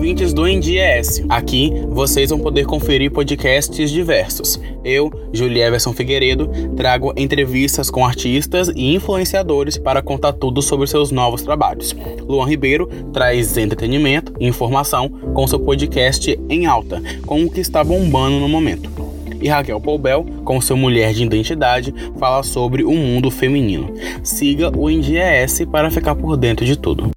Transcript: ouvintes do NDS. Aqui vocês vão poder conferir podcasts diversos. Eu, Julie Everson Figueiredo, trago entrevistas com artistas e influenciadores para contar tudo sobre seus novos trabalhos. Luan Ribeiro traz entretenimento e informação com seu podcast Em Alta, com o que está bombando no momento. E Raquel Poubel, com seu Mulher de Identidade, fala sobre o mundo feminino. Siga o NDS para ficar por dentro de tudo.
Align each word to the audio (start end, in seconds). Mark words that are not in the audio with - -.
ouvintes 0.00 0.32
do 0.32 0.46
NDS. 0.46 1.22
Aqui 1.28 1.74
vocês 1.90 2.30
vão 2.30 2.38
poder 2.38 2.64
conferir 2.64 3.12
podcasts 3.12 3.90
diversos. 3.90 4.58
Eu, 4.82 5.12
Julie 5.30 5.60
Everson 5.60 5.92
Figueiredo, 5.92 6.48
trago 6.74 7.12
entrevistas 7.18 7.90
com 7.90 8.02
artistas 8.02 8.70
e 8.74 8.94
influenciadores 8.94 9.76
para 9.76 10.00
contar 10.00 10.32
tudo 10.32 10.62
sobre 10.62 10.86
seus 10.86 11.10
novos 11.10 11.42
trabalhos. 11.42 11.94
Luan 12.26 12.46
Ribeiro 12.46 12.86
traz 13.12 13.58
entretenimento 13.58 14.32
e 14.40 14.46
informação 14.46 15.06
com 15.34 15.46
seu 15.46 15.60
podcast 15.60 16.34
Em 16.48 16.64
Alta, 16.64 17.02
com 17.26 17.44
o 17.44 17.50
que 17.50 17.60
está 17.60 17.84
bombando 17.84 18.40
no 18.40 18.48
momento. 18.48 18.90
E 19.38 19.48
Raquel 19.48 19.82
Poubel, 19.82 20.24
com 20.46 20.62
seu 20.62 20.78
Mulher 20.78 21.12
de 21.12 21.24
Identidade, 21.24 21.94
fala 22.18 22.42
sobre 22.42 22.84
o 22.84 22.92
mundo 22.92 23.30
feminino. 23.30 23.92
Siga 24.24 24.72
o 24.74 24.88
NDS 24.88 25.66
para 25.70 25.90
ficar 25.90 26.14
por 26.14 26.38
dentro 26.38 26.64
de 26.64 26.78
tudo. 26.78 27.10